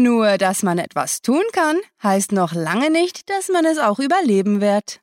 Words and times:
Nur, 0.00 0.38
dass 0.38 0.62
man 0.62 0.78
etwas 0.78 1.22
tun 1.22 1.42
kann, 1.52 1.76
heißt 2.04 2.30
noch 2.30 2.52
lange 2.52 2.88
nicht, 2.88 3.28
dass 3.28 3.48
man 3.48 3.64
es 3.64 3.78
auch 3.78 3.98
überleben 3.98 4.60
wird. 4.60 5.00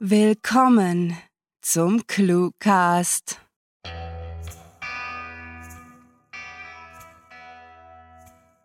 Willkommen 0.00 1.16
zum 1.60 2.04
Cluecast. 2.08 3.38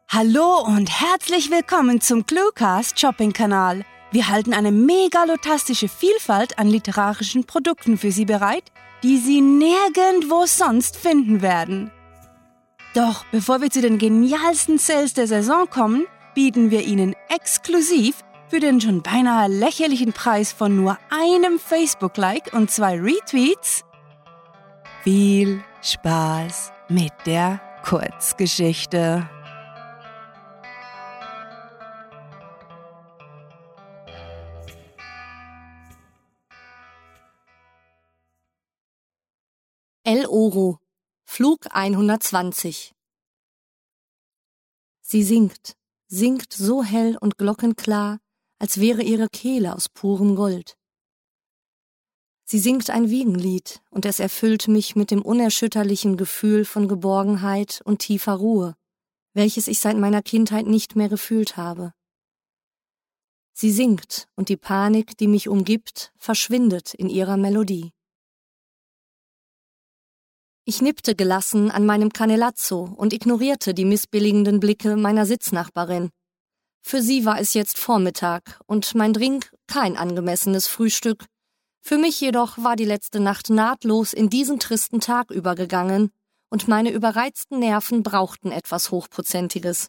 Hallo 0.10 0.66
und 0.66 0.90
herzlich 0.90 1.52
willkommen 1.52 2.02
zum 2.02 2.26
Cluecast 2.26 3.00
Shopping-Kanal. 3.00 3.86
Wir 4.12 4.28
halten 4.28 4.56
eine 4.56 4.72
megalotastische 4.72 5.88
Vielfalt 5.88 6.58
an 6.58 6.68
literarischen 6.68 7.46
Produkten 7.46 8.00
für 8.00 8.12
Sie 8.12 8.26
bereit, 8.26 8.72
die 9.04 9.18
Sie 9.18 9.42
nirgendwo 9.42 10.48
sonst 10.48 10.98
finden 10.98 11.44
werden. 11.44 11.92
Doch 12.94 13.26
bevor 13.32 13.62
wir 13.62 13.70
zu 13.70 13.82
den 13.82 13.98
genialsten 13.98 14.78
Sales 14.78 15.14
der 15.14 15.28
Saison 15.28 15.70
kommen, 15.70 16.06
bieten 16.36 16.72
wir 16.72 16.82
Ihnen 16.82 17.16
exklusiv 17.30 18.24
für 18.50 18.60
den 18.60 18.82
schon 18.82 19.02
beinahe 19.02 19.48
lächerlichen 19.48 20.12
Preis 20.12 20.52
von 20.52 20.76
nur 20.76 20.98
einem 21.10 21.58
Facebook-Like 21.58 22.54
und 22.54 22.70
zwei 22.70 23.00
Retweets 23.00 23.86
viel 25.04 25.64
Spaß 25.82 26.72
mit 26.90 27.12
der 27.26 27.60
Kurzgeschichte. 27.84 29.28
El 40.04 40.26
Oro, 40.28 40.81
Flug 41.34 41.60
120. 41.70 42.92
Sie 45.00 45.24
singt, 45.24 45.78
singt 46.08 46.52
so 46.52 46.84
hell 46.84 47.18
und 47.22 47.38
glockenklar, 47.38 48.20
als 48.60 48.82
wäre 48.82 49.02
ihre 49.02 49.30
Kehle 49.30 49.74
aus 49.74 49.88
purem 49.88 50.36
Gold. 50.36 50.76
Sie 52.44 52.60
singt 52.60 52.90
ein 52.90 53.10
Wiegenlied, 53.10 53.82
und 53.92 54.06
es 54.06 54.20
erfüllt 54.20 54.68
mich 54.68 54.98
mit 54.98 55.10
dem 55.10 55.22
unerschütterlichen 55.22 56.18
Gefühl 56.18 56.66
von 56.66 56.90
Geborgenheit 56.90 57.80
und 57.86 58.00
tiefer 58.00 58.34
Ruhe, 58.34 58.76
welches 59.34 59.70
ich 59.70 59.80
seit 59.80 59.96
meiner 59.96 60.24
Kindheit 60.24 60.68
nicht 60.68 60.98
mehr 60.98 61.08
gefühlt 61.08 61.56
habe. 61.56 61.94
Sie 63.54 63.72
singt, 63.72 64.28
und 64.36 64.50
die 64.50 64.58
Panik, 64.58 65.16
die 65.16 65.28
mich 65.28 65.48
umgibt, 65.48 66.12
verschwindet 66.18 66.94
in 66.94 67.08
ihrer 67.08 67.38
Melodie. 67.38 67.94
Ich 70.64 70.80
nippte 70.80 71.16
gelassen 71.16 71.72
an 71.72 71.88
meinem 71.88 72.14
Canelazzo 72.14 72.84
und 72.96 73.14
ignorierte 73.14 73.74
die 73.74 73.86
missbilligenden 73.86 74.60
Blicke 74.60 74.96
meiner 74.96 75.26
Sitznachbarin. 75.26 76.12
Für 76.84 77.02
sie 77.02 77.26
war 77.26 77.40
es 77.40 77.56
jetzt 77.56 77.80
Vormittag 77.80 78.60
und 78.68 78.94
mein 78.94 79.14
Drink 79.14 79.52
kein 79.66 79.98
angemessenes 79.98 80.68
Frühstück. 80.68 81.26
Für 81.82 81.98
mich 81.98 82.22
jedoch 82.22 82.60
war 82.60 82.76
die 82.76 82.86
letzte 82.86 83.20
Nacht 83.20 83.50
nahtlos 83.50 84.14
in 84.14 84.30
diesen 84.30 84.60
tristen 84.60 85.00
Tag 85.00 85.32
übergegangen 85.32 86.12
und 86.52 86.68
meine 86.68 86.92
überreizten 86.92 87.58
Nerven 87.58 88.04
brauchten 88.04 88.52
etwas 88.52 88.92
Hochprozentiges. 88.92 89.88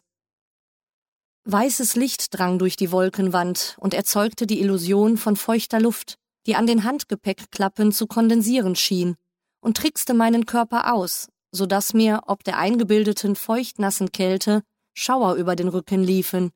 Weißes 1.45 1.95
Licht 1.95 2.35
drang 2.37 2.57
durch 2.57 2.77
die 2.77 2.91
Wolkenwand 2.91 3.75
und 3.79 3.93
erzeugte 3.93 4.47
die 4.47 4.61
Illusion 4.61 5.17
von 5.17 5.35
feuchter 5.35 5.79
Luft, 5.79 6.15
die 6.47 6.55
an 6.55 6.65
den 6.65 6.83
Handgepäckklappen 6.83 7.91
zu 7.91 8.07
kondensieren 8.07 8.75
schien 8.75 9.17
und 9.63 9.77
trickste 9.77 10.13
meinen 10.13 10.45
Körper 10.45 10.93
aus, 10.93 11.29
so 11.51 11.65
dass 11.65 11.93
mir, 11.93 12.21
ob 12.27 12.43
der 12.43 12.57
eingebildeten 12.57 13.35
feuchtnassen 13.35 14.11
Kälte, 14.11 14.61
Schauer 14.93 15.35
über 15.35 15.55
den 15.55 15.69
Rücken 15.69 16.03
liefen. 16.03 16.51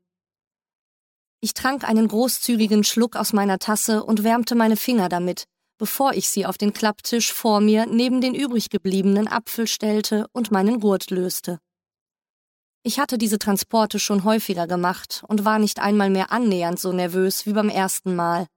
Ich 1.39 1.53
trank 1.53 1.83
einen 1.83 2.08
großzügigen 2.08 2.83
Schluck 2.83 3.16
aus 3.16 3.33
meiner 3.33 3.59
Tasse 3.59 4.03
und 4.03 4.23
wärmte 4.23 4.55
meine 4.55 4.76
Finger 4.76 5.08
damit, 5.08 5.45
bevor 5.77 6.14
ich 6.14 6.30
sie 6.30 6.45
auf 6.45 6.58
den 6.58 6.73
Klapptisch 6.73 7.32
vor 7.32 7.61
mir 7.61 7.86
neben 7.86 8.21
den 8.21 8.36
übrig 8.36 8.70
gebliebenen 8.70 9.27
Apfel 9.27 9.67
stellte 9.67 10.27
und 10.33 10.52
meinen 10.52 10.80
Gurt 10.80 11.09
löste. 11.09 11.59
Ich 12.83 12.99
hatte 12.99 13.17
diese 13.17 13.37
Transporte 13.39 13.99
schon 13.99 14.23
häufiger 14.23 14.65
gemacht 14.65 15.23
und 15.27 15.45
war 15.45 15.59
nicht 15.59 15.80
einmal 15.80 16.09
mehr 16.09 16.32
annähernd 16.32 16.80
so 16.80 16.92
nervös 16.92 17.45
wie 17.45 17.53
beim 17.53 17.70
ersten 17.70 18.15
Mal. 18.15 18.48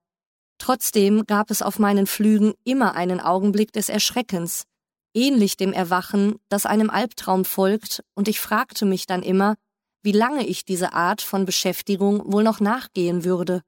Trotzdem 0.61 1.25
gab 1.27 1.51
es 1.51 1.63
auf 1.63 1.79
meinen 1.79 2.07
Flügen 2.07 2.53
immer 2.65 2.95
einen 2.95 3.19
Augenblick 3.19 3.73
des 3.73 3.89
Erschreckens, 3.89 4.67
ähnlich 5.15 5.57
dem 5.57 5.73
Erwachen, 5.73 6.37
das 6.51 6.67
einem 6.67 6.91
Albtraum 6.91 7.47
folgt, 7.47 8.05
und 8.15 8.29
ich 8.29 8.41
fragte 8.41 8.85
mich 8.85 9.07
dann 9.07 9.23
immer, 9.23 9.57
wie 10.03 10.13
lange 10.13 10.47
ich 10.47 10.67
diese 10.67 10.93
Art 10.93 11.23
von 11.23 11.47
Beschäftigung 11.47 12.31
wohl 12.31 12.45
noch 12.45 12.61
nachgehen 12.61 13.25
würde. 13.25 13.63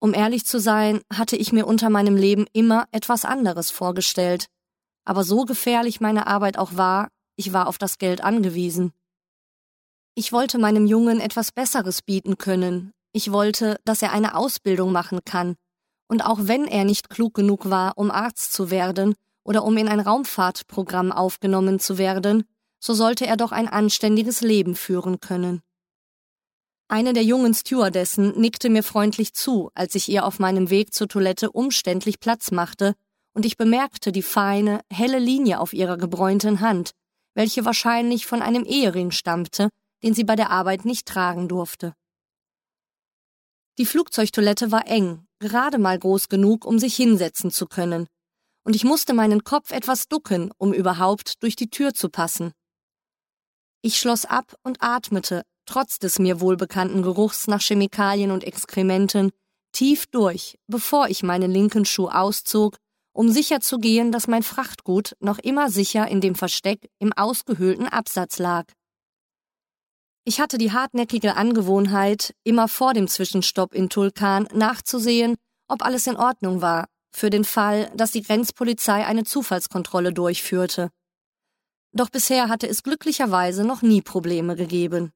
Um 0.00 0.12
ehrlich 0.12 0.44
zu 0.44 0.58
sein, 0.58 1.00
hatte 1.10 1.36
ich 1.36 1.52
mir 1.52 1.68
unter 1.68 1.88
meinem 1.88 2.16
Leben 2.16 2.46
immer 2.52 2.86
etwas 2.90 3.24
anderes 3.24 3.70
vorgestellt, 3.70 4.48
aber 5.04 5.22
so 5.22 5.44
gefährlich 5.44 6.00
meine 6.00 6.26
Arbeit 6.26 6.58
auch 6.58 6.76
war, 6.76 7.08
ich 7.36 7.52
war 7.52 7.68
auf 7.68 7.78
das 7.78 7.98
Geld 7.98 8.22
angewiesen. 8.22 8.92
Ich 10.16 10.32
wollte 10.32 10.58
meinem 10.58 10.86
Jungen 10.86 11.20
etwas 11.20 11.52
Besseres 11.52 12.02
bieten 12.02 12.38
können, 12.38 12.92
ich 13.14 13.30
wollte, 13.30 13.78
dass 13.84 14.02
er 14.02 14.12
eine 14.12 14.34
Ausbildung 14.34 14.92
machen 14.92 15.20
kann. 15.24 15.54
Und 16.08 16.26
auch 16.26 16.40
wenn 16.42 16.66
er 16.66 16.84
nicht 16.84 17.08
klug 17.08 17.32
genug 17.32 17.70
war, 17.70 17.96
um 17.96 18.10
Arzt 18.10 18.52
zu 18.52 18.70
werden 18.70 19.14
oder 19.44 19.64
um 19.64 19.76
in 19.76 19.88
ein 19.88 20.00
Raumfahrtprogramm 20.00 21.12
aufgenommen 21.12 21.78
zu 21.78 21.96
werden, 21.96 22.44
so 22.80 22.92
sollte 22.92 23.26
er 23.26 23.36
doch 23.36 23.52
ein 23.52 23.68
anständiges 23.68 24.40
Leben 24.40 24.74
führen 24.74 25.20
können. 25.20 25.62
Eine 26.88 27.12
der 27.12 27.22
jungen 27.22 27.54
Stewardessen 27.54 28.38
nickte 28.38 28.68
mir 28.68 28.82
freundlich 28.82 29.32
zu, 29.32 29.70
als 29.74 29.94
ich 29.94 30.08
ihr 30.08 30.26
auf 30.26 30.38
meinem 30.38 30.68
Weg 30.68 30.92
zur 30.92 31.08
Toilette 31.08 31.50
umständlich 31.50 32.20
Platz 32.20 32.50
machte, 32.50 32.94
und 33.32 33.46
ich 33.46 33.56
bemerkte 33.56 34.12
die 34.12 34.22
feine, 34.22 34.80
helle 34.92 35.18
Linie 35.18 35.60
auf 35.60 35.72
ihrer 35.72 35.96
gebräunten 35.96 36.60
Hand, 36.60 36.90
welche 37.34 37.64
wahrscheinlich 37.64 38.26
von 38.26 38.42
einem 38.42 38.64
Ehering 38.64 39.12
stammte, 39.12 39.70
den 40.02 40.14
sie 40.14 40.24
bei 40.24 40.36
der 40.36 40.50
Arbeit 40.50 40.84
nicht 40.84 41.06
tragen 41.06 41.48
durfte. 41.48 41.94
Die 43.78 43.86
Flugzeugtoilette 43.86 44.70
war 44.70 44.86
eng, 44.86 45.26
gerade 45.40 45.78
mal 45.78 45.98
groß 45.98 46.28
genug, 46.28 46.64
um 46.64 46.78
sich 46.78 46.94
hinsetzen 46.94 47.50
zu 47.50 47.66
können, 47.66 48.06
und 48.64 48.76
ich 48.76 48.84
musste 48.84 49.14
meinen 49.14 49.44
Kopf 49.44 49.72
etwas 49.72 50.08
ducken, 50.08 50.50
um 50.58 50.72
überhaupt 50.72 51.42
durch 51.42 51.56
die 51.56 51.70
Tür 51.70 51.92
zu 51.92 52.08
passen. 52.08 52.52
Ich 53.82 53.98
schloss 53.98 54.24
ab 54.24 54.54
und 54.62 54.78
atmete, 54.80 55.42
trotz 55.66 55.98
des 55.98 56.18
mir 56.18 56.40
wohlbekannten 56.40 57.02
Geruchs 57.02 57.46
nach 57.46 57.60
Chemikalien 57.60 58.30
und 58.30 58.44
Exkrementen, 58.44 59.30
tief 59.72 60.06
durch, 60.06 60.58
bevor 60.66 61.08
ich 61.08 61.22
meinen 61.22 61.50
linken 61.50 61.84
Schuh 61.84 62.08
auszog, 62.08 62.76
um 63.12 63.30
sicherzugehen, 63.30 64.12
dass 64.12 64.28
mein 64.28 64.42
Frachtgut 64.42 65.16
noch 65.20 65.38
immer 65.38 65.70
sicher 65.70 66.08
in 66.08 66.20
dem 66.20 66.34
Versteck 66.34 66.90
im 66.98 67.12
ausgehöhlten 67.12 67.88
Absatz 67.88 68.38
lag. 68.38 68.66
Ich 70.26 70.40
hatte 70.40 70.56
die 70.56 70.72
hartnäckige 70.72 71.36
Angewohnheit, 71.36 72.34
immer 72.44 72.66
vor 72.66 72.94
dem 72.94 73.08
Zwischenstopp 73.08 73.74
in 73.74 73.90
Tulkan 73.90 74.48
nachzusehen, 74.54 75.36
ob 75.68 75.84
alles 75.84 76.06
in 76.06 76.16
Ordnung 76.16 76.62
war, 76.62 76.88
für 77.14 77.28
den 77.28 77.44
Fall, 77.44 77.90
dass 77.94 78.12
die 78.12 78.22
Grenzpolizei 78.22 79.04
eine 79.04 79.24
Zufallskontrolle 79.24 80.14
durchführte. 80.14 80.88
Doch 81.92 82.08
bisher 82.08 82.48
hatte 82.48 82.66
es 82.66 82.82
glücklicherweise 82.82 83.64
noch 83.64 83.82
nie 83.82 84.00
Probleme 84.00 84.56
gegeben. 84.56 85.12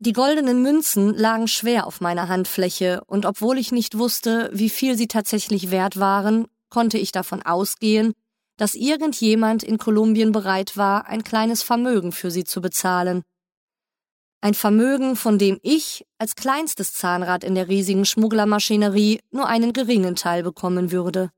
Die 0.00 0.12
goldenen 0.12 0.62
Münzen 0.62 1.14
lagen 1.14 1.46
schwer 1.46 1.86
auf 1.86 2.00
meiner 2.00 2.28
Handfläche, 2.28 3.02
und 3.06 3.26
obwohl 3.26 3.58
ich 3.58 3.70
nicht 3.70 3.96
wusste, 3.96 4.50
wie 4.52 4.70
viel 4.70 4.96
sie 4.96 5.08
tatsächlich 5.08 5.70
wert 5.70 6.00
waren, 6.00 6.48
konnte 6.68 6.98
ich 6.98 7.12
davon 7.12 7.42
ausgehen, 7.42 8.12
dass 8.60 8.74
irgendjemand 8.74 9.62
in 9.62 9.78
Kolumbien 9.78 10.32
bereit 10.32 10.76
war, 10.76 11.06
ein 11.06 11.24
kleines 11.24 11.62
Vermögen 11.62 12.12
für 12.12 12.30
sie 12.30 12.44
zu 12.44 12.60
bezahlen. 12.60 13.22
Ein 14.42 14.52
Vermögen, 14.52 15.16
von 15.16 15.38
dem 15.38 15.58
ich 15.62 16.04
als 16.18 16.34
kleinstes 16.34 16.92
Zahnrad 16.92 17.42
in 17.42 17.54
der 17.54 17.68
riesigen 17.68 18.04
Schmugglermaschinerie 18.04 19.20
nur 19.30 19.46
einen 19.46 19.72
geringen 19.72 20.14
Teil 20.14 20.42
bekommen 20.42 20.92
würde. 20.92 21.30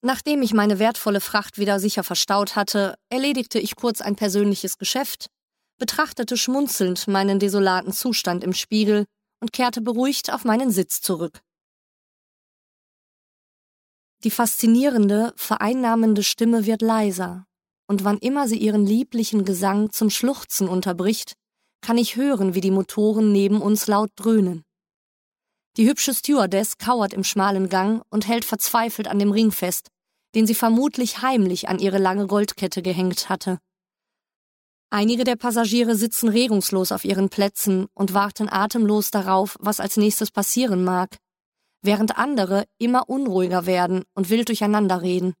Nachdem 0.00 0.40
ich 0.40 0.54
meine 0.54 0.78
wertvolle 0.78 1.20
Fracht 1.20 1.58
wieder 1.58 1.78
sicher 1.78 2.04
verstaut 2.04 2.56
hatte, 2.56 2.94
erledigte 3.10 3.58
ich 3.58 3.76
kurz 3.76 4.00
ein 4.00 4.16
persönliches 4.16 4.78
Geschäft, 4.78 5.26
betrachtete 5.78 6.38
schmunzelnd 6.38 7.06
meinen 7.06 7.38
desolaten 7.38 7.92
Zustand 7.92 8.44
im 8.44 8.54
Spiegel 8.54 9.04
und 9.40 9.52
kehrte 9.52 9.82
beruhigt 9.82 10.32
auf 10.32 10.46
meinen 10.46 10.70
Sitz 10.70 11.02
zurück. 11.02 11.42
Die 14.22 14.30
faszinierende, 14.30 15.32
vereinnahmende 15.36 16.22
Stimme 16.22 16.66
wird 16.66 16.82
leiser, 16.82 17.46
und 17.86 18.04
wann 18.04 18.18
immer 18.18 18.46
sie 18.46 18.58
ihren 18.58 18.86
lieblichen 18.86 19.44
Gesang 19.44 19.90
zum 19.90 20.10
Schluchzen 20.10 20.68
unterbricht, 20.68 21.34
kann 21.80 21.96
ich 21.96 22.16
hören, 22.16 22.54
wie 22.54 22.60
die 22.60 22.70
Motoren 22.70 23.32
neben 23.32 23.62
uns 23.62 23.86
laut 23.86 24.10
dröhnen. 24.16 24.62
Die 25.76 25.88
hübsche 25.88 26.12
Stewardess 26.12 26.76
kauert 26.76 27.14
im 27.14 27.24
schmalen 27.24 27.68
Gang 27.68 28.02
und 28.10 28.28
hält 28.28 28.44
verzweifelt 28.44 29.08
an 29.08 29.18
dem 29.18 29.30
Ring 29.30 29.52
fest, 29.52 29.88
den 30.34 30.46
sie 30.46 30.54
vermutlich 30.54 31.22
heimlich 31.22 31.68
an 31.68 31.78
ihre 31.78 31.98
lange 31.98 32.26
Goldkette 32.26 32.82
gehängt 32.82 33.28
hatte. 33.28 33.58
Einige 34.90 35.24
der 35.24 35.36
Passagiere 35.36 35.94
sitzen 35.94 36.28
regungslos 36.28 36.92
auf 36.92 37.04
ihren 37.04 37.30
Plätzen 37.30 37.86
und 37.94 38.12
warten 38.12 38.48
atemlos 38.48 39.10
darauf, 39.10 39.56
was 39.60 39.80
als 39.80 39.96
nächstes 39.96 40.30
passieren 40.30 40.84
mag, 40.84 41.16
während 41.82 42.18
andere 42.18 42.66
immer 42.78 43.08
unruhiger 43.08 43.66
werden 43.66 44.04
und 44.14 44.30
wild 44.30 44.48
durcheinander 44.48 45.02
reden. 45.02 45.34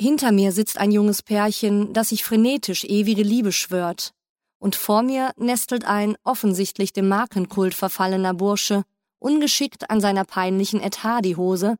Hinter 0.00 0.32
mir 0.32 0.52
sitzt 0.52 0.78
ein 0.78 0.92
junges 0.92 1.22
Pärchen, 1.22 1.92
das 1.92 2.10
sich 2.10 2.24
frenetisch 2.24 2.84
ewige 2.84 3.22
Liebe 3.22 3.52
schwört, 3.52 4.12
und 4.60 4.76
vor 4.76 5.02
mir 5.02 5.32
nestelt 5.36 5.84
ein 5.84 6.16
offensichtlich 6.24 6.92
dem 6.92 7.08
Markenkult 7.08 7.74
verfallener 7.74 8.34
Bursche, 8.34 8.84
ungeschickt 9.18 9.90
an 9.90 10.00
seiner 10.00 10.24
peinlichen 10.24 10.80
Etadi-Hose. 10.80 11.76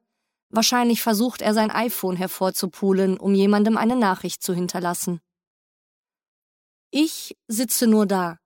Wahrscheinlich 0.50 1.02
versucht 1.02 1.42
er 1.42 1.54
sein 1.54 1.70
iPhone 1.70 2.16
hervorzupulen, 2.16 3.18
um 3.18 3.34
jemandem 3.34 3.76
eine 3.76 3.96
Nachricht 3.96 4.42
zu 4.42 4.54
hinterlassen. 4.54 5.20
Ich 6.90 7.36
sitze 7.48 7.86
nur 7.86 8.06
da, 8.06 8.38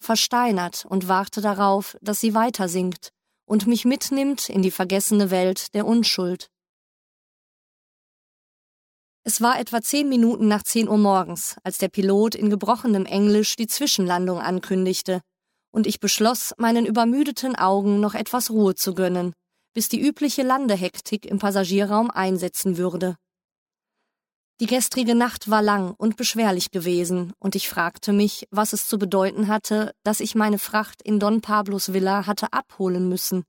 versteinert 0.00 0.86
und 0.88 1.06
warte 1.06 1.40
darauf, 1.40 1.96
dass 2.00 2.20
sie 2.20 2.34
weiter 2.34 2.68
singt 2.68 3.12
und 3.50 3.66
mich 3.66 3.84
mitnimmt 3.84 4.48
in 4.48 4.62
die 4.62 4.70
vergessene 4.70 5.32
Welt 5.32 5.74
der 5.74 5.84
Unschuld. 5.84 6.52
Es 9.24 9.40
war 9.40 9.58
etwa 9.58 9.82
zehn 9.82 10.08
Minuten 10.08 10.46
nach 10.46 10.62
zehn 10.62 10.88
Uhr 10.88 10.98
morgens, 10.98 11.56
als 11.64 11.78
der 11.78 11.88
Pilot 11.88 12.36
in 12.36 12.48
gebrochenem 12.48 13.06
Englisch 13.06 13.56
die 13.56 13.66
Zwischenlandung 13.66 14.38
ankündigte, 14.38 15.20
und 15.72 15.88
ich 15.88 15.98
beschloss, 15.98 16.54
meinen 16.58 16.86
übermüdeten 16.86 17.56
Augen 17.56 17.98
noch 17.98 18.14
etwas 18.14 18.50
Ruhe 18.50 18.76
zu 18.76 18.94
gönnen, 18.94 19.32
bis 19.74 19.88
die 19.88 20.00
übliche 20.00 20.44
Landehektik 20.44 21.26
im 21.26 21.40
Passagierraum 21.40 22.12
einsetzen 22.12 22.76
würde. 22.76 23.16
Die 24.60 24.66
gestrige 24.66 25.14
Nacht 25.14 25.48
war 25.48 25.62
lang 25.62 25.94
und 25.96 26.18
beschwerlich 26.18 26.70
gewesen, 26.70 27.32
und 27.38 27.54
ich 27.54 27.70
fragte 27.70 28.12
mich, 28.12 28.46
was 28.50 28.74
es 28.74 28.88
zu 28.88 28.98
bedeuten 28.98 29.48
hatte, 29.48 29.94
dass 30.02 30.20
ich 30.20 30.34
meine 30.34 30.58
Fracht 30.58 31.00
in 31.00 31.18
Don 31.18 31.40
Pablos 31.40 31.94
Villa 31.94 32.26
hatte 32.26 32.52
abholen 32.52 33.08
müssen. 33.08 33.44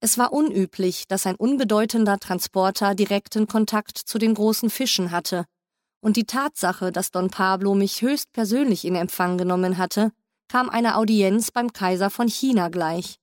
Es 0.00 0.16
war 0.16 0.32
unüblich, 0.32 1.06
dass 1.08 1.26
ein 1.26 1.34
unbedeutender 1.34 2.18
Transporter 2.18 2.94
direkten 2.94 3.46
Kontakt 3.46 3.98
zu 3.98 4.16
den 4.16 4.32
großen 4.32 4.70
Fischen 4.70 5.10
hatte, 5.10 5.44
und 6.00 6.16
die 6.16 6.24
Tatsache, 6.24 6.90
dass 6.90 7.10
Don 7.10 7.28
Pablo 7.28 7.74
mich 7.74 8.00
höchst 8.00 8.32
persönlich 8.32 8.86
in 8.86 8.94
Empfang 8.94 9.36
genommen 9.36 9.76
hatte, 9.76 10.12
kam 10.48 10.70
einer 10.70 10.96
Audienz 10.96 11.50
beim 11.50 11.74
Kaiser 11.74 12.08
von 12.08 12.28
China 12.28 12.70
gleich. 12.70 13.16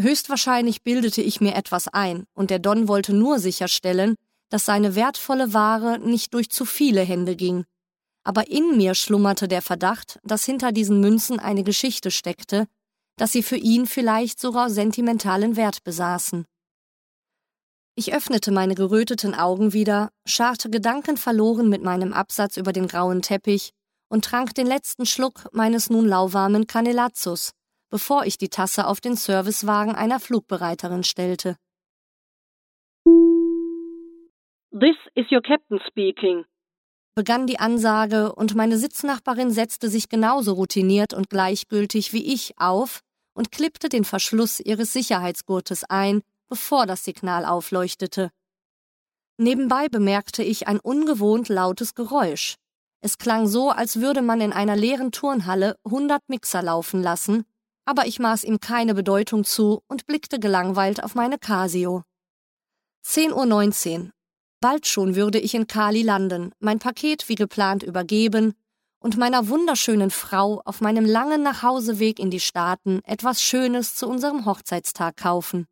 Höchstwahrscheinlich 0.00 0.82
bildete 0.82 1.20
ich 1.20 1.42
mir 1.42 1.54
etwas 1.54 1.86
ein, 1.86 2.24
und 2.32 2.48
der 2.48 2.60
Don 2.60 2.88
wollte 2.88 3.12
nur 3.12 3.38
sicherstellen, 3.38 4.14
dass 4.50 4.66
seine 4.66 4.94
wertvolle 4.94 5.54
Ware 5.54 5.98
nicht 5.98 6.34
durch 6.34 6.50
zu 6.50 6.64
viele 6.64 7.00
Hände 7.00 7.36
ging. 7.36 7.64
Aber 8.22 8.50
in 8.50 8.76
mir 8.76 8.94
schlummerte 8.94 9.48
der 9.48 9.62
Verdacht, 9.62 10.20
dass 10.22 10.44
hinter 10.44 10.72
diesen 10.72 11.00
Münzen 11.00 11.40
eine 11.40 11.64
Geschichte 11.64 12.10
steckte, 12.10 12.66
dass 13.16 13.32
sie 13.32 13.42
für 13.42 13.56
ihn 13.56 13.86
vielleicht 13.86 14.38
sogar 14.40 14.68
sentimentalen 14.68 15.56
Wert 15.56 15.82
besaßen. 15.84 16.44
Ich 17.94 18.14
öffnete 18.14 18.50
meine 18.50 18.74
geröteten 18.74 19.34
Augen 19.34 19.72
wieder, 19.72 20.10
scharrte 20.26 20.70
gedankenverloren 20.70 21.68
mit 21.68 21.82
meinem 21.82 22.12
Absatz 22.12 22.56
über 22.56 22.72
den 22.72 22.88
grauen 22.88 23.22
Teppich 23.22 23.72
und 24.08 24.24
trank 24.24 24.54
den 24.54 24.66
letzten 24.66 25.06
Schluck 25.06 25.48
meines 25.52 25.90
nun 25.90 26.06
lauwarmen 26.06 26.66
Canelazzus, 26.66 27.52
bevor 27.90 28.24
ich 28.24 28.38
die 28.38 28.48
Tasse 28.48 28.86
auf 28.86 29.00
den 29.00 29.16
Servicewagen 29.16 29.94
einer 29.94 30.20
Flugbereiterin 30.20 31.04
stellte. 31.04 31.56
This 34.72 34.94
is 35.16 35.26
your 35.32 35.42
captain 35.42 35.80
speaking, 35.88 36.44
begann 37.16 37.48
die 37.48 37.58
Ansage, 37.58 38.32
und 38.32 38.54
meine 38.54 38.78
Sitznachbarin 38.78 39.50
setzte 39.50 39.88
sich 39.88 40.08
genauso 40.08 40.52
routiniert 40.52 41.12
und 41.12 41.28
gleichgültig 41.28 42.12
wie 42.12 42.32
ich 42.32 42.54
auf 42.56 43.00
und 43.34 43.50
klippte 43.50 43.88
den 43.88 44.04
Verschluss 44.04 44.60
ihres 44.60 44.92
Sicherheitsgurtes 44.92 45.82
ein, 45.88 46.22
bevor 46.48 46.86
das 46.86 47.04
Signal 47.04 47.46
aufleuchtete. 47.46 48.30
Nebenbei 49.38 49.88
bemerkte 49.88 50.44
ich 50.44 50.68
ein 50.68 50.78
ungewohnt 50.78 51.48
lautes 51.48 51.96
Geräusch. 51.96 52.54
Es 53.00 53.18
klang 53.18 53.48
so, 53.48 53.70
als 53.70 54.00
würde 54.00 54.22
man 54.22 54.40
in 54.40 54.52
einer 54.52 54.76
leeren 54.76 55.10
Turnhalle 55.10 55.78
hundert 55.84 56.28
Mixer 56.28 56.62
laufen 56.62 57.02
lassen, 57.02 57.44
aber 57.86 58.06
ich 58.06 58.20
maß 58.20 58.44
ihm 58.44 58.60
keine 58.60 58.94
Bedeutung 58.94 59.42
zu 59.42 59.82
und 59.88 60.06
blickte 60.06 60.38
gelangweilt 60.38 61.02
auf 61.02 61.16
meine 61.16 61.38
Casio. 61.38 62.04
10.19 63.04 64.04
Uhr 64.04 64.10
Bald 64.60 64.86
schon 64.86 65.16
würde 65.16 65.38
ich 65.38 65.54
in 65.54 65.66
Kali 65.66 66.02
landen, 66.02 66.52
mein 66.58 66.78
Paket 66.78 67.28
wie 67.30 67.34
geplant 67.34 67.82
übergeben 67.82 68.54
und 68.98 69.16
meiner 69.16 69.48
wunderschönen 69.48 70.10
Frau 70.10 70.60
auf 70.66 70.82
meinem 70.82 71.06
langen 71.06 71.42
Nachhauseweg 71.42 72.18
in 72.18 72.30
die 72.30 72.40
Staaten 72.40 73.00
etwas 73.04 73.42
Schönes 73.42 73.94
zu 73.94 74.06
unserem 74.06 74.44
Hochzeitstag 74.44 75.16
kaufen. 75.16 75.66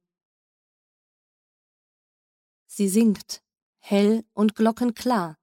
Sie 2.67 2.89
singt, 2.89 3.43
hell 3.79 4.25
und 4.33 4.55
glockenklar, 4.55 5.37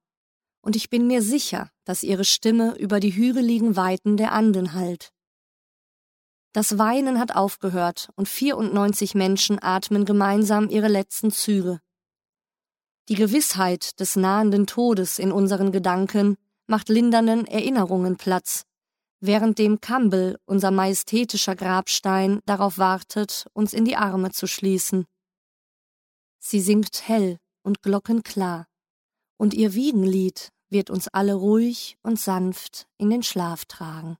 und 0.62 0.76
ich 0.76 0.90
bin 0.90 1.06
mir 1.06 1.22
sicher, 1.22 1.70
dass 1.84 2.02
ihre 2.02 2.26
Stimme 2.26 2.76
über 2.80 3.00
die 3.00 3.14
hügeligen 3.14 3.76
Weiten 3.76 4.18
der 4.18 4.32
Anden 4.32 4.74
hallt. 4.74 5.12
Das 6.54 6.80
Weinen 6.80 7.20
hat 7.20 7.36
aufgehört 7.36 8.10
und 8.16 8.28
94 8.28 9.14
Menschen 9.14 9.62
atmen 9.62 10.06
gemeinsam 10.06 10.70
ihre 10.70 10.88
letzten 10.88 11.30
Züge. 11.30 11.82
Die 13.08 13.16
Gewissheit 13.16 14.00
des 14.00 14.16
nahenden 14.16 14.66
Todes 14.66 15.20
in 15.20 15.32
unseren 15.32 15.72
Gedanken 15.72 16.38
macht 16.66 16.90
lindernden 16.90 17.46
Erinnerungen 17.46 18.18
Platz, 18.18 18.66
während 19.20 19.60
dem 19.60 19.80
Campbell, 19.80 20.40
unser 20.46 20.72
majestätischer 20.72 21.56
Grabstein, 21.56 22.40
darauf 22.48 22.80
wartet, 22.80 23.46
uns 23.54 23.74
in 23.74 23.86
die 23.86 23.96
Arme 23.96 24.32
zu 24.32 24.48
schließen. 24.48 25.06
Sie 26.40 26.60
singt 26.60 27.08
hell 27.08 27.38
und 27.62 27.84
glockenklar, 27.84 28.66
und 29.38 29.54
ihr 29.54 29.76
Wiegenlied 29.76 30.50
wird 30.70 30.90
uns 30.90 31.08
alle 31.08 31.36
ruhig 31.36 31.98
und 32.02 32.20
sanft 32.20 32.88
in 32.98 33.12
den 33.12 33.22
Schlaf 33.22 33.66
tragen. 33.66 34.18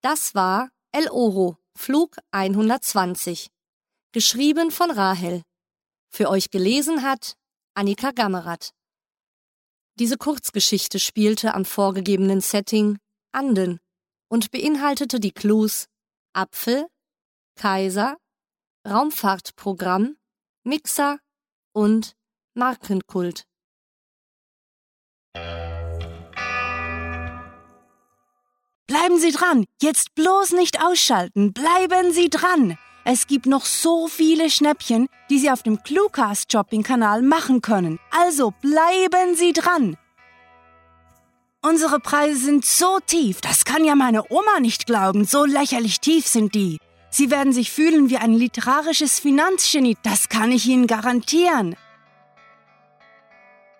Das 0.00 0.34
war 0.34 0.70
El 0.92 1.10
Oro, 1.10 1.58
Flug 1.76 2.16
120 2.30 3.50
geschrieben 4.16 4.70
von 4.70 4.90
Rahel. 4.90 5.42
Für 6.08 6.30
euch 6.30 6.50
gelesen 6.50 7.02
hat 7.02 7.34
Annika 7.74 8.12
Gammerath. 8.12 8.70
Diese 9.98 10.16
Kurzgeschichte 10.16 10.98
spielte 10.98 11.52
am 11.52 11.66
vorgegebenen 11.66 12.40
Setting 12.40 12.96
Anden 13.32 13.78
und 14.30 14.50
beinhaltete 14.52 15.20
die 15.20 15.32
Clues 15.32 15.84
Apfel, 16.32 16.86
Kaiser, 17.56 18.16
Raumfahrtprogramm, 18.88 20.16
Mixer 20.64 21.18
und 21.74 22.14
Markenkult. 22.54 23.44
Bleiben 28.86 29.18
Sie 29.18 29.32
dran, 29.32 29.66
jetzt 29.82 30.14
bloß 30.14 30.52
nicht 30.52 30.82
ausschalten, 30.82 31.52
bleiben 31.52 32.14
Sie 32.14 32.30
dran. 32.30 32.78
Es 33.08 33.28
gibt 33.28 33.46
noch 33.46 33.64
so 33.64 34.08
viele 34.08 34.50
Schnäppchen, 34.50 35.06
die 35.30 35.38
Sie 35.38 35.52
auf 35.52 35.62
dem 35.62 35.80
Cluecast 35.80 36.50
Shopping 36.50 36.82
Kanal 36.82 37.22
machen 37.22 37.62
können. 37.62 38.00
Also 38.10 38.52
bleiben 38.60 39.36
Sie 39.36 39.52
dran. 39.52 39.96
Unsere 41.62 42.00
Preise 42.00 42.40
sind 42.40 42.64
so 42.64 42.98
tief, 43.06 43.40
das 43.40 43.64
kann 43.64 43.84
ja 43.84 43.94
meine 43.94 44.24
Oma 44.28 44.58
nicht 44.58 44.86
glauben, 44.86 45.24
so 45.24 45.44
lächerlich 45.44 46.00
tief 46.00 46.26
sind 46.26 46.56
die. 46.56 46.78
Sie 47.08 47.30
werden 47.30 47.52
sich 47.52 47.70
fühlen 47.70 48.10
wie 48.10 48.16
ein 48.16 48.32
literarisches 48.32 49.20
Finanzgenie, 49.20 49.96
das 50.02 50.28
kann 50.28 50.50
ich 50.50 50.66
Ihnen 50.66 50.88
garantieren. 50.88 51.76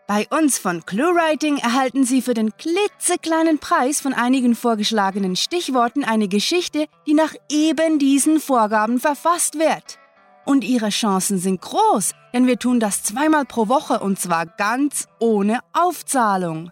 Bei 0.09 0.29
uns 0.31 0.57
von 0.57 0.87
ClueWriting 0.87 1.57
erhalten 1.57 2.05
Sie 2.05 2.23
für 2.23 2.35
den 2.35 2.57
klitzekleinen 2.57 3.59
Preis 3.59 4.01
von 4.01 4.13
einigen 4.13 4.55
vorgeschlagenen 4.55 5.35
Stichworten 5.35 6.05
eine 6.05 6.29
Geschichte, 6.29 6.87
die 7.09 7.15
nach 7.15 7.35
eben 7.51 7.99
diesen 7.99 8.39
Vorgaben 8.39 9.01
verfasst 9.01 9.59
wird. 9.59 9.99
Und 10.45 10.63
Ihre 10.63 10.91
Chancen 10.91 11.39
sind 11.39 11.61
groß, 11.61 12.13
denn 12.33 12.47
wir 12.47 12.57
tun 12.57 12.79
das 12.79 13.03
zweimal 13.03 13.45
pro 13.47 13.67
Woche 13.67 13.99
und 13.99 14.21
zwar 14.21 14.47
ganz 14.47 15.09
ohne 15.19 15.59
Aufzahlung. 15.73 16.71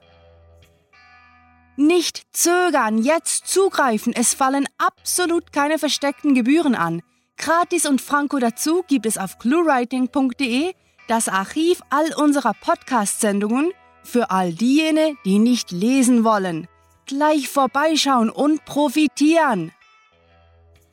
Nicht 1.76 2.22
zögern, 2.30 2.98
jetzt 2.98 3.48
zugreifen, 3.48 4.12
es 4.12 4.32
fallen 4.32 4.68
absolut 4.78 5.52
keine 5.52 5.80
versteckten 5.80 6.36
Gebühren 6.36 6.76
an. 6.76 7.02
Gratis 7.36 7.84
und 7.84 8.00
Franco 8.00 8.38
dazu 8.38 8.84
gibt 8.86 9.06
es 9.06 9.18
auf 9.18 9.40
cluewriting.de 9.40 10.72
das 11.08 11.28
Archiv 11.28 11.80
all 11.90 12.12
unserer 12.14 12.54
Podcast-Sendungen 12.54 13.72
für 14.02 14.30
all 14.30 14.52
diejenigen, 14.52 15.18
die 15.24 15.38
nicht 15.38 15.70
lesen 15.70 16.24
wollen. 16.24 16.68
Gleich 17.06 17.48
vorbeischauen 17.48 18.30
und 18.30 18.64
profitieren. 18.64 19.72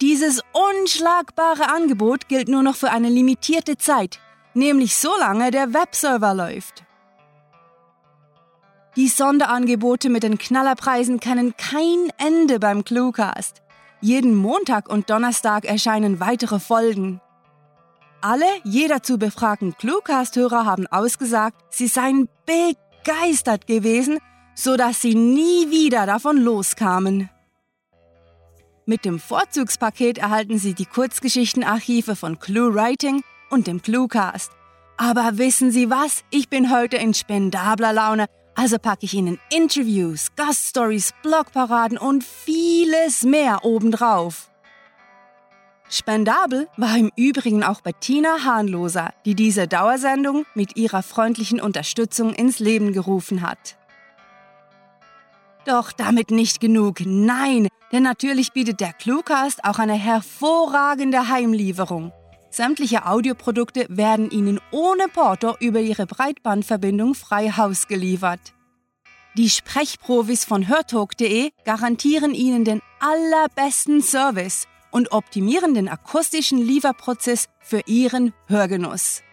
Dieses 0.01 0.41
unschlagbare 0.51 1.69
Angebot 1.69 2.27
gilt 2.27 2.47
nur 2.47 2.63
noch 2.63 2.75
für 2.75 2.89
eine 2.89 3.09
limitierte 3.09 3.77
Zeit, 3.77 4.19
nämlich 4.53 4.95
solange 4.95 5.51
der 5.51 5.73
Webserver 5.73 6.33
läuft. 6.33 6.83
Die 8.97 9.07
Sonderangebote 9.07 10.09
mit 10.09 10.23
den 10.23 10.37
Knallerpreisen 10.37 11.21
kennen 11.21 11.55
kein 11.55 12.11
Ende 12.17 12.59
beim 12.59 12.83
Cluecast. 12.83 13.61
Jeden 14.01 14.35
Montag 14.35 14.89
und 14.89 15.09
Donnerstag 15.09 15.63
erscheinen 15.63 16.19
weitere 16.19 16.59
Folgen. 16.59 17.21
Alle 18.21 18.45
jeder 18.63 19.01
zu 19.01 19.17
befragten 19.17 19.75
Cluecast-Hörer 19.77 20.65
haben 20.65 20.85
ausgesagt, 20.85 21.57
sie 21.71 21.87
seien 21.87 22.29
begeistert 22.45 23.65
gewesen, 23.65 24.19
sodass 24.53 25.01
sie 25.01 25.15
nie 25.15 25.71
wieder 25.71 26.05
davon 26.05 26.37
loskamen. 26.37 27.31
Mit 28.85 29.05
dem 29.05 29.19
Vorzugspaket 29.19 30.19
erhalten 30.19 30.59
Sie 30.59 30.73
die 30.73 30.85
Kurzgeschichtenarchive 30.85 32.15
von 32.15 32.39
Clue 32.39 32.75
Writing 32.75 33.23
und 33.49 33.65
dem 33.65 33.81
Cluecast. 33.81 34.51
Aber 34.97 35.37
wissen 35.37 35.71
Sie 35.71 35.89
was? 35.89 36.23
Ich 36.29 36.47
bin 36.49 36.71
heute 36.71 36.97
in 36.97 37.15
spendabler 37.15 37.93
Laune, 37.93 38.25
also 38.53 38.77
packe 38.77 39.05
ich 39.05 39.15
Ihnen 39.15 39.39
Interviews, 39.49 40.27
Gaststories, 40.35 41.13
Blogparaden 41.23 41.97
und 41.97 42.23
vieles 42.23 43.23
mehr 43.23 43.65
obendrauf. 43.65 44.50
Spendabel 45.93 46.69
war 46.77 46.97
im 46.97 47.11
Übrigen 47.17 47.65
auch 47.65 47.81
Bettina 47.81 48.45
Hahnloser, 48.45 49.13
die 49.25 49.35
diese 49.35 49.67
Dauersendung 49.67 50.45
mit 50.55 50.77
ihrer 50.77 51.03
freundlichen 51.03 51.59
Unterstützung 51.59 52.33
ins 52.33 52.59
Leben 52.59 52.93
gerufen 52.93 53.41
hat. 53.41 53.77
Doch 55.65 55.91
damit 55.91 56.31
nicht 56.31 56.61
genug. 56.61 57.01
Nein, 57.05 57.67
denn 57.91 58.03
natürlich 58.03 58.53
bietet 58.53 58.79
der 58.79 58.93
Cluecast 58.93 59.65
auch 59.65 59.79
eine 59.79 59.95
hervorragende 59.95 61.27
Heimlieferung. 61.27 62.13
Sämtliche 62.49 63.05
Audioprodukte 63.05 63.85
werden 63.89 64.31
Ihnen 64.31 64.61
ohne 64.71 65.09
Porto 65.09 65.55
über 65.59 65.81
Ihre 65.81 66.05
Breitbandverbindung 66.05 67.15
frei 67.15 67.51
Haus 67.51 67.87
geliefert. 67.87 68.53
Die 69.37 69.49
Sprechprofis 69.49 70.45
von 70.45 70.69
hörtalk.de 70.69 71.51
garantieren 71.65 72.33
Ihnen 72.33 72.63
den 72.63 72.81
allerbesten 72.99 74.01
Service 74.01 74.67
und 74.91 75.11
optimieren 75.11 75.73
den 75.73 75.89
akustischen 75.89 76.59
Lieferprozess 76.59 77.47
für 77.59 77.81
Ihren 77.85 78.33
Hörgenuss. 78.47 79.23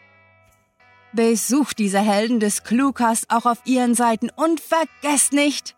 Besucht 1.13 1.79
diese 1.79 2.01
Helden 2.01 2.41
des 2.41 2.63
Cluecast 2.63 3.27
auch 3.31 3.45
auf 3.45 3.59
Ihren 3.65 3.95
Seiten 3.95 4.31
und 4.31 4.61
vergesst 4.61 5.33
nicht, 5.33 5.75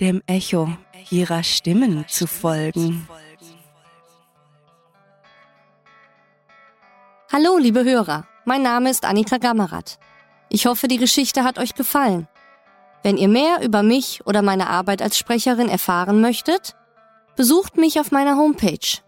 dem 0.00 0.22
Echo 0.26 0.68
ihrer 1.10 1.42
Stimmen 1.42 2.04
zu 2.08 2.26
folgen. 2.26 3.06
Hallo, 7.32 7.58
liebe 7.58 7.84
Hörer. 7.84 8.26
Mein 8.44 8.62
Name 8.62 8.90
ist 8.90 9.04
Annika 9.04 9.38
Gammerath. 9.38 9.98
Ich 10.48 10.66
hoffe, 10.66 10.88
die 10.88 10.96
Geschichte 10.96 11.44
hat 11.44 11.58
euch 11.58 11.74
gefallen. 11.74 12.26
Wenn 13.02 13.16
ihr 13.16 13.28
mehr 13.28 13.62
über 13.62 13.82
mich 13.82 14.26
oder 14.26 14.42
meine 14.42 14.68
Arbeit 14.68 15.00
als 15.00 15.16
Sprecherin 15.16 15.68
erfahren 15.68 16.20
möchtet, 16.20 16.74
besucht 17.40 17.76
mich 17.78 17.98
auf 17.98 18.10
meiner 18.10 18.36
Homepage 18.36 18.98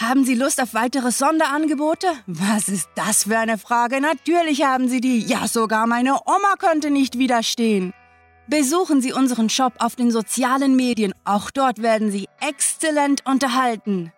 Haben 0.00 0.24
Sie 0.24 0.36
Lust 0.36 0.62
auf 0.62 0.74
weitere 0.74 1.10
Sonderangebote? 1.10 2.06
Was 2.28 2.68
ist 2.68 2.88
das 2.94 3.24
für 3.24 3.36
eine 3.36 3.58
Frage? 3.58 4.00
Natürlich 4.00 4.62
haben 4.62 4.88
Sie 4.88 5.00
die. 5.00 5.18
Ja, 5.18 5.48
sogar 5.48 5.88
meine 5.88 6.20
Oma 6.24 6.54
könnte 6.56 6.92
nicht 6.92 7.18
widerstehen. 7.18 7.92
Besuchen 8.46 9.00
Sie 9.00 9.12
unseren 9.12 9.48
Shop 9.48 9.72
auf 9.80 9.96
den 9.96 10.12
sozialen 10.12 10.76
Medien. 10.76 11.14
Auch 11.24 11.50
dort 11.50 11.82
werden 11.82 12.12
Sie 12.12 12.28
exzellent 12.40 13.26
unterhalten. 13.26 14.12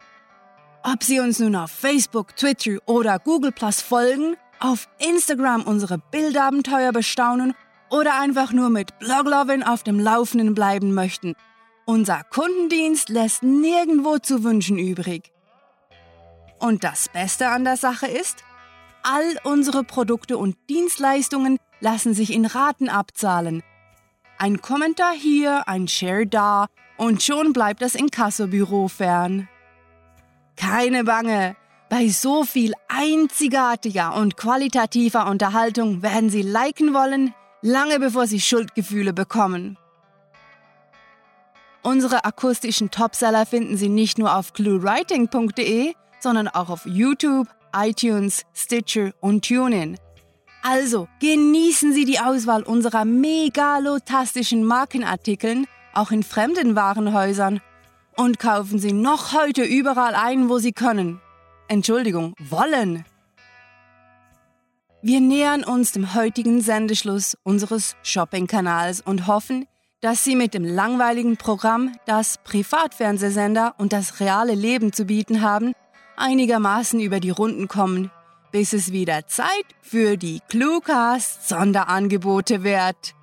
Ob 0.83 1.03
Sie 1.03 1.19
uns 1.19 1.39
nun 1.39 1.57
auf 1.57 1.71
Facebook, 1.71 2.37
Twitter 2.37 2.77
oder 2.85 3.19
Google 3.19 3.53
Plus 3.53 3.81
folgen, 3.81 4.37
auf 4.61 4.89
Instagram 4.99 5.63
unsere 5.63 5.99
Bildabenteuer 5.99 6.93
bestaunen 6.93 7.55
oder 7.91 8.19
einfach 8.21 8.53
nur 8.53 8.71
mit 8.71 8.99
Bloglovin 8.99 9.63
auf 9.63 9.83
dem 9.83 10.01
Laufenden 10.01 10.55
bleiben 10.55 10.95
möchten. 10.95 11.35
Unser 11.87 12.23
Kundendienst 12.25 13.09
lässt 13.09 13.43
nirgendwo 13.43 14.19
zu 14.19 14.43
wünschen 14.43 14.79
übrig. 14.79 15.33
Und 16.59 16.83
das 16.83 17.09
Beste 17.09 17.49
an 17.49 17.65
der 17.65 17.77
Sache 17.77 18.07
ist, 18.07 18.43
all 19.03 19.37
unsere 19.45 19.85
Produkte 19.85 20.39
und 20.39 20.57
Dienstleistungen 20.71 21.59
lassen 21.81 22.15
sich 22.15 22.33
in 22.33 22.47
Raten 22.47 22.89
abzahlen. 22.89 23.63
Ein 24.39 24.61
Kommentar 24.63 25.13
hier, 25.13 25.69
ein 25.69 25.89
Share 25.89 26.27
da 26.27 26.67
und 26.97 27.23
schon 27.23 27.53
bleibt 27.53 27.83
das 27.83 27.95
Inkassobüro 27.95 28.89
fern. 28.89 29.49
Keine 30.57 31.05
Bange! 31.05 31.57
Bei 31.97 32.09
so 32.09 32.43
viel 32.43 32.73
einzigartiger 32.89 34.17
und 34.17 34.37
qualitativer 34.37 35.29
Unterhaltung 35.29 36.03
werden 36.03 36.29
Sie 36.29 36.43
liken 36.43 36.93
wollen, 36.93 37.33
lange 37.63 38.01
bevor 38.01 38.27
Sie 38.27 38.41
Schuldgefühle 38.41 39.13
bekommen. 39.13 39.79
Unsere 41.85 42.25
akustischen 42.25 42.91
Topseller 42.91 43.47
finden 43.47 43.77
Sie 43.77 43.89
nicht 43.89 44.19
nur 44.19 44.35
auf 44.35 44.55
cluewriting.de, 44.55 45.95
sondern 46.19 46.49
auch 46.49 46.69
auf 46.69 46.85
YouTube, 46.85 47.47
iTunes, 47.73 48.43
Stitcher 48.55 49.13
und 49.21 49.47
TuneIn. 49.47 49.97
Also 50.65 51.07
genießen 51.21 51.93
Sie 51.93 52.07
die 52.07 52.19
Auswahl 52.19 52.65
unserer 52.65 53.05
megalotastischen 53.05 54.65
Markenartikeln 54.65 55.69
auch 55.93 56.11
in 56.11 56.25
fremden 56.25 56.75
Warenhäusern 56.75 57.61
und 58.17 58.41
kaufen 58.41 58.81
Sie 58.81 58.93
noch 58.93 59.33
heute 59.33 59.63
überall 59.63 60.17
ein, 60.17 60.49
wo 60.49 60.59
Sie 60.59 60.73
können. 60.73 61.21
Entschuldigung, 61.69 62.35
wollen. 62.39 63.05
Wir 65.03 65.21
nähern 65.21 65.65
uns 65.65 65.93
dem 65.93 66.15
heutigen 66.15 66.61
Sendeschluss 66.61 67.37
unseres 67.43 67.97
Shopping-Kanals 68.03 69.01
und 69.01 69.27
hoffen, 69.27 69.67
dass 70.01 70.25
Sie 70.25 70.37
mit 70.37 70.55
dem 70.55 70.65
langweiligen 70.65 71.37
Programm, 71.37 71.97
das 72.07 72.39
Privatfernsehsender 72.39 73.75
und 73.79 73.93
das 73.93 74.21
reale 74.21 74.55
Leben 74.55 74.93
zu 74.93 75.07
bieten 75.07 75.41
haben, 75.41 75.73
einigermaßen 76.17 77.01
über 77.01 77.19
die 77.21 77.31
Runden 77.31 77.69
kommen, 77.69 78.11
bis 78.53 78.73
es 78.73 78.93
wieder 78.93 79.27
Zeit 79.27 79.67
für 79.81 80.17
die 80.17 80.41
Cluecast 80.49 81.49
Sonderangebote 81.49 82.63
wird. 82.63 83.15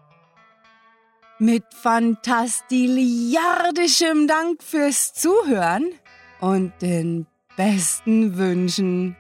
Mit 1.40 1.64
fantastiliardischem 1.74 4.28
Dank 4.28 4.62
fürs 4.62 5.14
Zuhören 5.14 5.94
und 6.40 6.74
den 6.82 7.26
besten 7.56 8.38
Wünschen. 8.38 9.16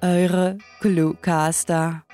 Eure 0.00 0.58
Cluecaster. 0.80 2.04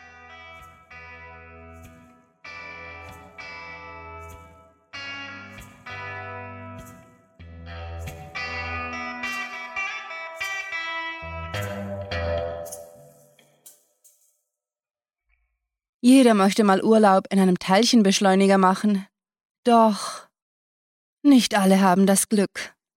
Jeder 16.03 16.35
möchte 16.35 16.65
mal 16.65 16.83
Urlaub 16.83 17.27
in 17.31 17.39
einem 17.39 17.59
Teilchenbeschleuniger 17.59 18.59
machen. 18.59 19.07
Doch 19.65 20.29
nicht 21.23 21.55
alle 21.55 21.81
haben 21.81 22.07
das 22.07 22.29
Glück. 22.29 22.75